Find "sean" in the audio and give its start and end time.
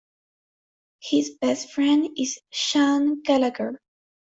2.49-3.21